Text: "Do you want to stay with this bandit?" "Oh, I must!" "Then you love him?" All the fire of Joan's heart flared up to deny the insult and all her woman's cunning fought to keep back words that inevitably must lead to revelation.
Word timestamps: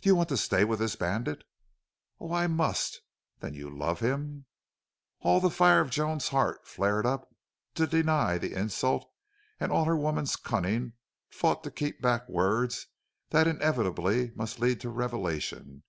"Do 0.00 0.08
you 0.08 0.14
want 0.14 0.28
to 0.28 0.36
stay 0.36 0.62
with 0.64 0.78
this 0.78 0.94
bandit?" 0.94 1.42
"Oh, 2.20 2.32
I 2.32 2.46
must!" 2.46 3.00
"Then 3.40 3.54
you 3.54 3.68
love 3.68 3.98
him?" 3.98 4.46
All 5.18 5.40
the 5.40 5.50
fire 5.50 5.80
of 5.80 5.90
Joan's 5.90 6.28
heart 6.28 6.64
flared 6.64 7.04
up 7.04 7.28
to 7.74 7.88
deny 7.88 8.38
the 8.38 8.54
insult 8.54 9.10
and 9.58 9.72
all 9.72 9.84
her 9.86 9.96
woman's 9.96 10.36
cunning 10.36 10.92
fought 11.28 11.64
to 11.64 11.72
keep 11.72 12.00
back 12.00 12.28
words 12.28 12.86
that 13.30 13.48
inevitably 13.48 14.30
must 14.36 14.60
lead 14.60 14.80
to 14.82 14.90
revelation. 14.90 15.82